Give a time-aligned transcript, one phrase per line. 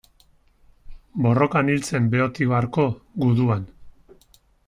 [1.25, 2.87] Borrokan hil zen Beotibarko
[3.27, 3.71] guduan.